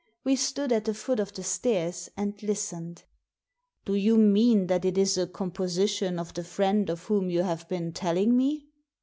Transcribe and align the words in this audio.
We 0.23 0.35
stood 0.35 0.71
at 0.71 0.85
the 0.85 0.95
foot 0.95 1.19
of 1.19 1.31
the 1.31 1.43
stairs 1.43 2.09
and 2.17 2.33
listened. 2.41 3.03
"Do 3.85 3.93
you 3.93 4.17
mean 4.17 4.65
that 4.65 4.83
it 4.83 4.97
is 4.97 5.15
a 5.15 5.27
composition 5.27 6.17
of 6.17 6.33
the 6.33 6.43
friend 6.43 6.89
of 6.89 7.03
whom 7.03 7.29
you 7.29 7.43
have 7.43 7.69
been 7.69 7.93
telling 7.93 8.35
me 8.35 8.65